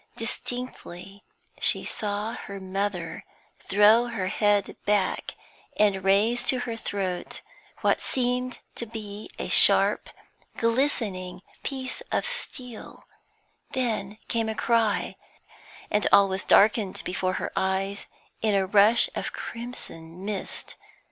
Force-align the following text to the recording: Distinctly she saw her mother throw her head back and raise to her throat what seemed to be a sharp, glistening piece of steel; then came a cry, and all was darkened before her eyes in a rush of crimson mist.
Distinctly 0.17 1.23
she 1.59 1.85
saw 1.85 2.33
her 2.33 2.59
mother 2.59 3.23
throw 3.59 4.07
her 4.07 4.29
head 4.29 4.75
back 4.83 5.35
and 5.77 6.03
raise 6.03 6.41
to 6.47 6.61
her 6.61 6.75
throat 6.75 7.41
what 7.81 8.01
seemed 8.01 8.61
to 8.73 8.87
be 8.87 9.29
a 9.37 9.47
sharp, 9.47 10.09
glistening 10.57 11.43
piece 11.61 12.01
of 12.11 12.25
steel; 12.25 13.05
then 13.73 14.17
came 14.27 14.49
a 14.49 14.55
cry, 14.55 15.17
and 15.91 16.07
all 16.11 16.27
was 16.27 16.45
darkened 16.45 17.03
before 17.05 17.33
her 17.33 17.51
eyes 17.55 18.07
in 18.41 18.55
a 18.55 18.65
rush 18.65 19.07
of 19.13 19.31
crimson 19.33 20.25
mist. 20.25 20.77